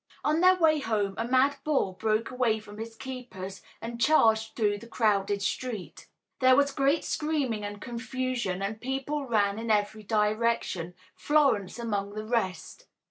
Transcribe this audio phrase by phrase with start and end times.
[0.25, 4.79] On their way home a mad bull broke away from his keepers and charged through
[4.79, 6.07] the crowded street.
[6.39, 12.25] There was great screaming and confusion and people ran in every direction, Florence among the
[12.25, 12.87] rest.